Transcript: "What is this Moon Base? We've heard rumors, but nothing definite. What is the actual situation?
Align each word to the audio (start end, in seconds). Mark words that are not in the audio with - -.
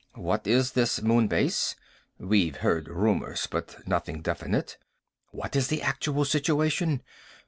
"What 0.15 0.47
is 0.47 0.71
this 0.71 0.99
Moon 0.99 1.27
Base? 1.27 1.75
We've 2.17 2.55
heard 2.55 2.87
rumors, 2.87 3.45
but 3.45 3.87
nothing 3.87 4.23
definite. 4.23 4.77
What 5.29 5.55
is 5.55 5.67
the 5.67 5.83
actual 5.83 6.25
situation? 6.25 7.03